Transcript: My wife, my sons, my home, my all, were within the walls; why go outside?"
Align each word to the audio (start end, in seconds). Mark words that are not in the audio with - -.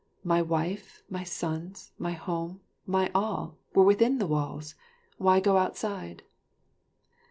My 0.23 0.41
wife, 0.41 1.03
my 1.11 1.23
sons, 1.23 1.91
my 1.99 2.13
home, 2.13 2.61
my 2.87 3.11
all, 3.13 3.59
were 3.75 3.83
within 3.83 4.17
the 4.17 4.25
walls; 4.25 4.73
why 5.19 5.39
go 5.39 5.57
outside?" 5.57 6.23